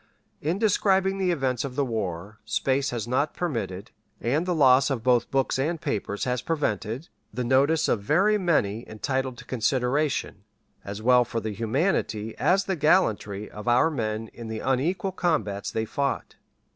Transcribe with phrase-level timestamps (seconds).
[0.41, 5.03] In describing the events of the war, space has not permitted, and the loss of
[5.03, 10.43] both books and papers has prevented, the notice of very many entitled to consideration,
[10.83, 15.69] as well for the humanity as the gallantry of our men in the unequal combats
[15.69, 16.35] they fought.